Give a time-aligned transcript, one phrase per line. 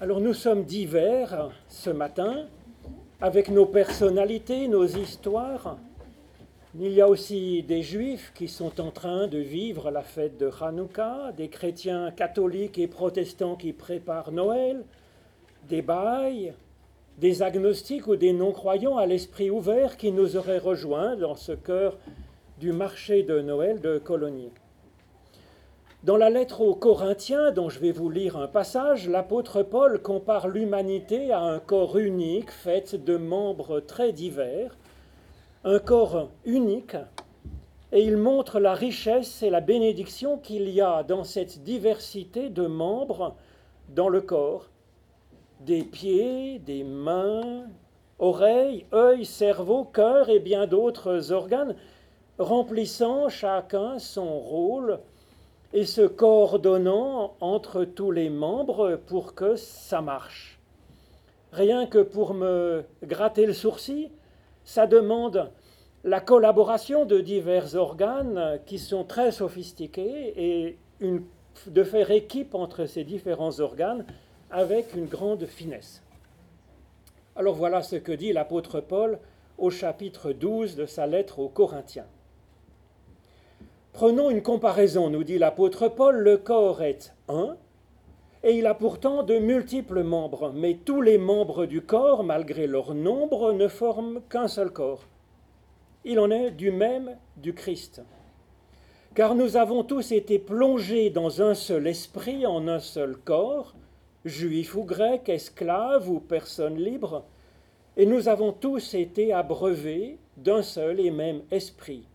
[0.00, 2.46] Alors nous sommes divers ce matin,
[3.20, 5.76] avec nos personnalités, nos histoires.
[6.78, 10.52] Il y a aussi des juifs qui sont en train de vivre la fête de
[10.60, 14.84] Hanouka, des chrétiens catholiques et protestants qui préparent Noël,
[15.68, 16.54] des bails,
[17.16, 21.98] des agnostiques ou des non-croyants à l'esprit ouvert qui nous auraient rejoints dans ce cœur
[22.60, 24.52] du marché de Noël de Colonie.
[26.08, 30.48] Dans la lettre aux Corinthiens, dont je vais vous lire un passage, l'apôtre Paul compare
[30.48, 34.78] l'humanité à un corps unique fait de membres très divers,
[35.64, 36.96] un corps unique,
[37.92, 42.66] et il montre la richesse et la bénédiction qu'il y a dans cette diversité de
[42.66, 43.36] membres
[43.90, 44.70] dans le corps,
[45.60, 47.66] des pieds, des mains,
[48.18, 51.76] oreilles, œils, cerveau, cœur et bien d'autres organes,
[52.38, 55.00] remplissant chacun son rôle
[55.72, 60.58] et se coordonnant entre tous les membres pour que ça marche.
[61.52, 64.10] Rien que pour me gratter le sourcil,
[64.64, 65.50] ça demande
[66.04, 70.78] la collaboration de divers organes qui sont très sophistiqués et
[71.66, 74.04] de faire équipe entre ces différents organes
[74.50, 76.02] avec une grande finesse.
[77.36, 79.18] Alors voilà ce que dit l'apôtre Paul
[79.58, 82.06] au chapitre 12 de sa lettre aux Corinthiens.
[83.98, 87.56] Prenons une comparaison, nous dit l'apôtre Paul, le corps est un,
[88.44, 92.94] et il a pourtant de multiples membres, mais tous les membres du corps, malgré leur
[92.94, 95.08] nombre, ne forment qu'un seul corps.
[96.04, 98.00] Il en est du même du Christ.
[99.16, 103.74] Car nous avons tous été plongés dans un seul esprit, en un seul corps,
[104.24, 107.24] juifs ou grecs, esclaves ou personnes libres,
[107.96, 112.06] et nous avons tous été abreuvés d'un seul et même esprit.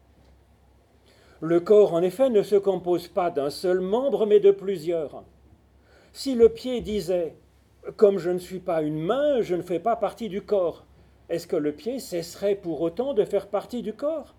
[1.45, 5.25] Le corps, en effet, ne se compose pas d'un seul membre, mais de plusieurs.
[6.13, 7.35] Si le pied disait
[7.97, 10.85] Comme je ne suis pas une main, je ne fais pas partie du corps,
[11.27, 14.35] est-ce que le pied cesserait pour autant de faire partie du corps?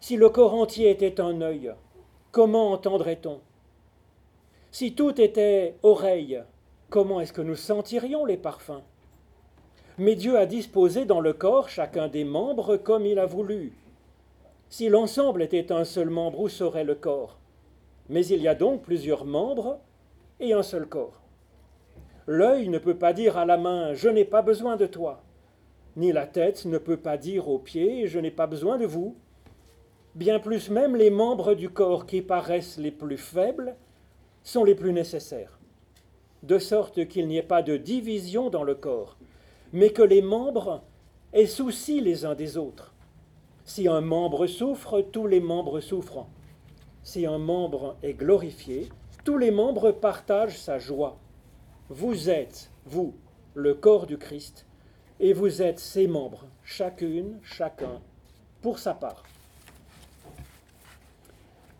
[0.00, 1.72] Si le corps entier était un œil,
[2.30, 3.40] comment entendrait-on?
[4.72, 6.42] Si tout était oreille,
[6.90, 8.82] comment est-ce que nous sentirions les parfums?
[9.96, 13.72] Mais Dieu a disposé dans le corps chacun des membres comme il a voulu.
[14.72, 17.38] Si l'ensemble était un seul membre, où serait le corps?
[18.08, 19.78] Mais il y a donc plusieurs membres
[20.40, 21.20] et un seul corps.
[22.26, 25.22] L'œil ne peut pas dire à la main Je n'ai pas besoin de toi,
[25.96, 29.14] ni la tête ne peut pas dire aux pieds Je n'ai pas besoin de vous.
[30.14, 33.76] Bien plus même les membres du corps qui paraissent les plus faibles
[34.42, 35.58] sont les plus nécessaires,
[36.44, 39.18] de sorte qu'il n'y ait pas de division dans le corps,
[39.74, 40.82] mais que les membres
[41.34, 42.91] aient souci les uns des autres.
[43.64, 46.26] Si un membre souffre, tous les membres souffrent.
[47.02, 48.88] Si un membre est glorifié,
[49.24, 51.18] tous les membres partagent sa joie.
[51.88, 53.14] Vous êtes, vous,
[53.54, 54.66] le corps du Christ,
[55.20, 58.00] et vous êtes ses membres, chacune, chacun,
[58.62, 59.22] pour sa part.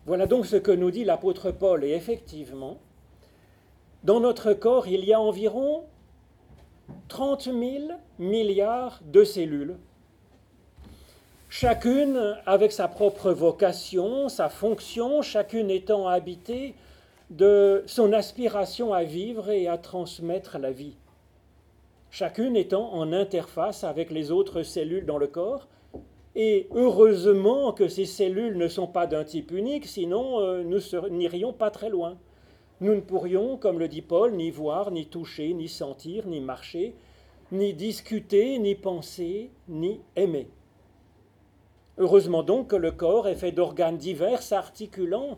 [0.05, 2.77] Voilà donc ce que nous dit l'apôtre Paul, et effectivement,
[4.03, 5.85] dans notre corps, il y a environ
[7.07, 7.57] 30 000
[8.19, 9.77] milliards de cellules
[11.53, 16.73] chacune avec sa propre vocation, sa fonction, chacune étant habitée
[17.29, 20.95] de son aspiration à vivre et à transmettre la vie.
[22.09, 25.67] Chacune étant en interface avec les autres cellules dans le corps,
[26.33, 30.79] et heureusement que ces cellules ne sont pas d'un type unique, sinon euh, nous
[31.11, 32.17] n'irions pas très loin.
[32.81, 36.95] Nous ne pourrions, comme le dit Paul, ni voir, ni toucher, ni sentir, ni marcher,
[37.51, 40.47] ni discuter, ni penser, ni aimer.
[41.97, 45.37] Heureusement donc que le corps est fait d'organes divers s'articulant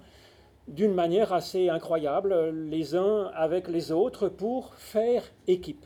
[0.68, 5.86] d'une manière assez incroyable les uns avec les autres pour faire équipe.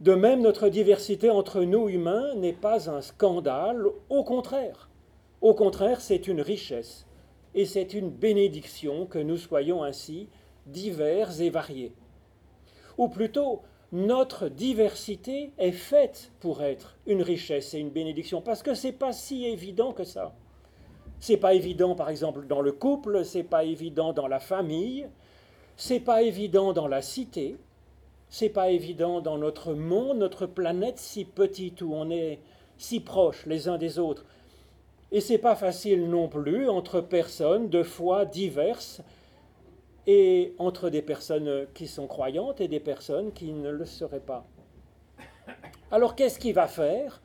[0.00, 4.90] De même, notre diversité entre nous humains n'est pas un scandale, au contraire.
[5.40, 7.06] Au contraire, c'est une richesse
[7.54, 10.28] et c'est une bénédiction que nous soyons ainsi
[10.66, 11.92] divers et variés.
[12.98, 13.62] Ou plutôt,
[13.92, 18.92] notre diversité est faite pour être une richesse et une bénédiction, parce que ce n'est
[18.94, 20.34] pas si évident que ça.
[21.20, 25.06] C'est pas évident, par exemple, dans le couple, c'est pas évident dans la famille,
[25.76, 27.56] c'est pas évident dans la cité,
[28.30, 32.40] c'est pas évident dans notre monde, notre planète si petite où on est
[32.78, 34.24] si proches les uns des autres.
[35.12, 39.02] Et c'est pas facile non plus entre personnes de foi diverses
[40.06, 44.46] et entre des personnes qui sont croyantes et des personnes qui ne le seraient pas.
[45.90, 47.20] Alors qu'est-ce qui va faire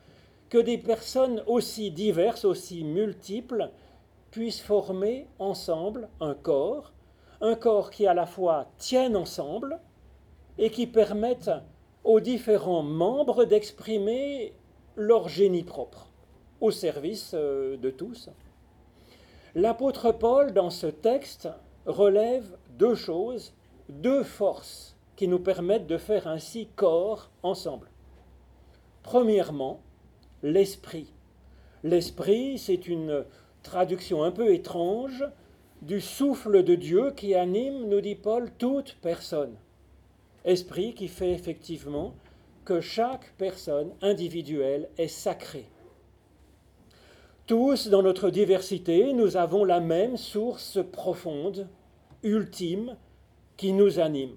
[0.48, 3.70] que des personnes aussi diverses, aussi multiples,
[4.30, 6.92] puissent former ensemble un corps,
[7.40, 9.78] un corps qui à la fois tienne ensemble
[10.58, 11.50] et qui permette
[12.04, 14.54] aux différents membres d'exprimer
[14.96, 16.08] leur génie propre
[16.60, 18.30] au service euh, de tous.
[19.54, 21.48] L'apôtre Paul, dans ce texte,
[21.88, 23.52] relève deux choses,
[23.88, 27.90] deux forces qui nous permettent de faire ainsi corps ensemble.
[29.02, 29.80] Premièrement,
[30.42, 31.12] l'esprit.
[31.82, 33.24] L'esprit, c'est une
[33.62, 35.24] traduction un peu étrange
[35.82, 39.56] du souffle de Dieu qui anime, nous dit Paul, toute personne.
[40.44, 42.14] Esprit qui fait effectivement
[42.64, 45.66] que chaque personne individuelle est sacrée.
[47.46, 51.66] Tous, dans notre diversité, nous avons la même source profonde,
[52.22, 52.96] ultime,
[53.56, 54.36] qui nous anime.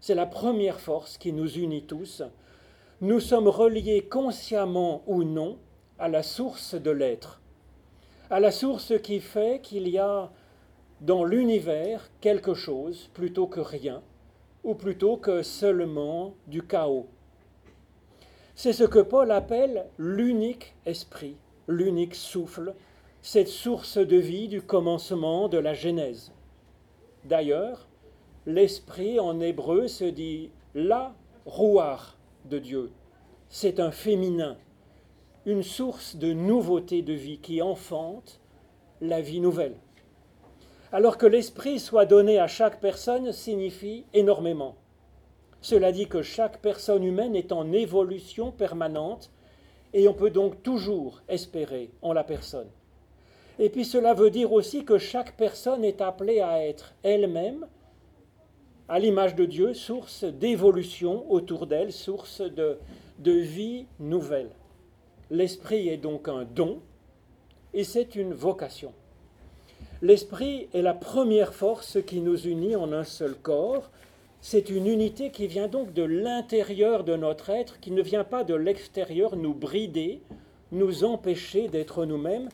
[0.00, 2.22] C'est la première force qui nous unit tous.
[3.00, 5.58] Nous sommes reliés consciemment ou non
[5.98, 7.40] à la source de l'être,
[8.28, 10.30] à la source qui fait qu'il y a
[11.00, 14.02] dans l'univers quelque chose plutôt que rien,
[14.62, 17.06] ou plutôt que seulement du chaos.
[18.54, 21.36] C'est ce que Paul appelle l'unique esprit,
[21.66, 22.74] l'unique souffle,
[23.22, 26.33] cette source de vie du commencement de la Genèse.
[27.24, 27.88] D'ailleurs,
[28.46, 31.14] l'esprit en hébreu se dit la
[31.46, 32.90] rouar de Dieu.
[33.48, 34.58] C'est un féminin,
[35.46, 38.40] une source de nouveauté de vie qui enfante
[39.00, 39.76] la vie nouvelle.
[40.92, 44.76] Alors que l'esprit soit donné à chaque personne signifie énormément.
[45.60, 49.30] Cela dit que chaque personne humaine est en évolution permanente
[49.94, 52.68] et on peut donc toujours espérer en la personne.
[53.58, 57.66] Et puis cela veut dire aussi que chaque personne est appelée à être elle-même,
[58.88, 62.78] à l'image de Dieu, source d'évolution autour d'elle, source de,
[63.18, 64.50] de vie nouvelle.
[65.30, 66.80] L'esprit est donc un don
[67.72, 68.92] et c'est une vocation.
[70.02, 73.90] L'esprit est la première force qui nous unit en un seul corps.
[74.40, 78.44] C'est une unité qui vient donc de l'intérieur de notre être, qui ne vient pas
[78.44, 80.20] de l'extérieur nous brider,
[80.72, 82.50] nous empêcher d'être nous-mêmes.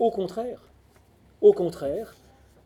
[0.00, 0.60] Au contraire,
[1.40, 2.16] au contraire,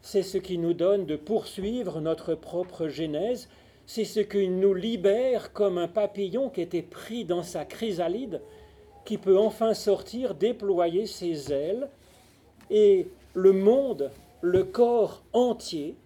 [0.01, 3.49] c'est ce qui nous donne de poursuivre notre propre genèse,
[3.87, 8.41] c'est ce qui nous libère comme un papillon qui était pris dans sa chrysalide
[9.05, 11.89] qui peut enfin sortir, déployer ses ailes,
[12.71, 14.11] et le monde,
[14.41, 15.97] le corps entier,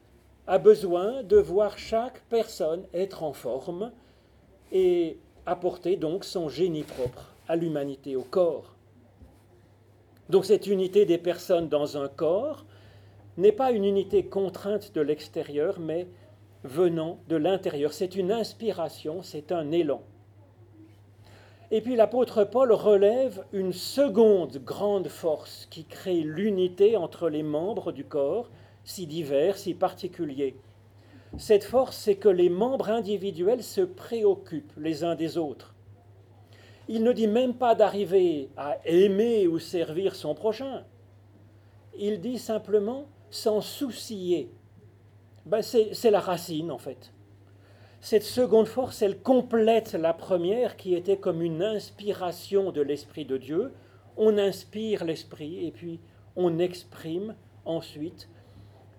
[0.46, 3.92] a besoin de voir chaque personne être en forme
[4.72, 8.71] et apporter donc son génie propre à l'humanité, au corps.
[10.32, 12.64] Donc cette unité des personnes dans un corps
[13.36, 16.08] n'est pas une unité contrainte de l'extérieur, mais
[16.64, 17.92] venant de l'intérieur.
[17.92, 20.00] C'est une inspiration, c'est un élan.
[21.70, 27.92] Et puis l'apôtre Paul relève une seconde grande force qui crée l'unité entre les membres
[27.92, 28.50] du corps,
[28.84, 30.56] si divers, si particuliers.
[31.36, 35.74] Cette force, c'est que les membres individuels se préoccupent les uns des autres.
[36.88, 40.84] Il ne dit même pas d'arriver à aimer ou servir son prochain.
[41.96, 44.50] Il dit simplement s'en soucier.
[45.46, 47.12] Ben c'est la racine en fait.
[48.00, 53.36] Cette seconde force, elle complète la première qui était comme une inspiration de l'Esprit de
[53.36, 53.72] Dieu.
[54.16, 56.00] On inspire l'Esprit et puis
[56.34, 58.28] on exprime ensuite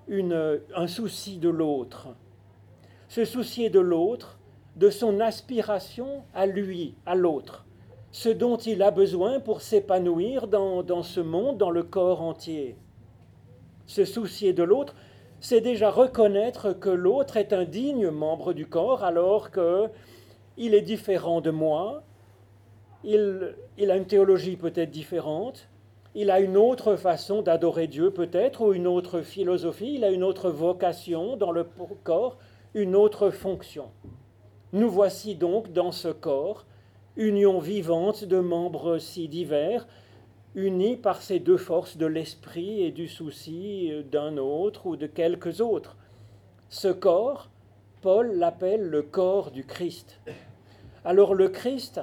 [0.09, 2.15] un souci de l'autre.
[3.09, 4.39] Se soucier de l'autre,
[4.75, 7.65] de son aspiration à lui, à l'autre,
[8.13, 12.77] ce dont il a besoin pour s'épanouir dans, dans ce monde, dans le corps entier.
[13.87, 14.95] Se soucier de l'autre,
[15.39, 21.41] c'est déjà reconnaître que l'autre est un digne membre du corps alors qu'il est différent
[21.41, 22.03] de moi,
[23.03, 25.67] il, il a une théologie peut-être différente,
[26.13, 30.23] il a une autre façon d'adorer Dieu peut-être, ou une autre philosophie, il a une
[30.23, 31.65] autre vocation dans le
[32.03, 32.37] corps,
[32.75, 33.89] une autre fonction.
[34.71, 36.67] Nous voici donc dans ce corps,
[37.15, 39.87] union vivante de membres si divers,
[40.55, 45.61] unis par ces deux forces de l'esprit et du souci d'un autre ou de quelques
[45.61, 45.97] autres.
[46.69, 47.49] Ce corps,
[48.01, 50.19] Paul l'appelle le corps du Christ.
[51.05, 52.01] Alors le Christ,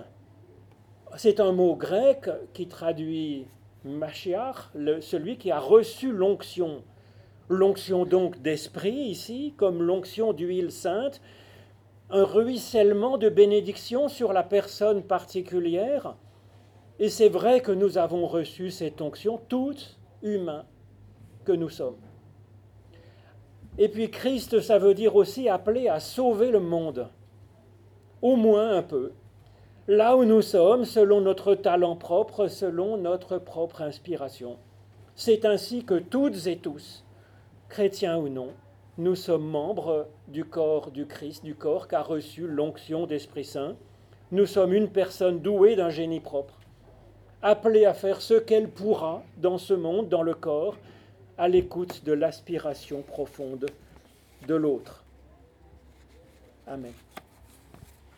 [1.17, 3.47] c'est un mot grec qui traduit
[3.85, 6.83] Machiach, celui qui a reçu l'onction.
[7.49, 11.21] L'onction donc d'esprit ici, comme l'onction d'huile sainte,
[12.11, 16.17] un ruissellement de bénédiction sur la personne particulière,
[16.99, 20.67] et c'est vrai que nous avons reçu cette onction, tous humains
[21.45, 21.97] que nous sommes.
[23.79, 27.09] Et puis Christ, ça veut dire aussi appeler à sauver le monde,
[28.21, 29.12] au moins un peu,
[29.88, 34.59] là où nous sommes, selon notre talent propre, selon notre propre inspiration.
[35.14, 37.05] C'est ainsi que toutes et tous,
[37.69, 38.49] chrétiens ou non,
[39.00, 43.75] nous sommes membres du corps du Christ, du corps qu'a reçu l'onction d'Esprit Saint.
[44.30, 46.52] Nous sommes une personne douée d'un génie propre,
[47.40, 50.76] appelée à faire ce qu'elle pourra dans ce monde, dans le corps,
[51.38, 53.66] à l'écoute de l'aspiration profonde
[54.47, 55.02] de l'autre.
[56.66, 56.92] Amen.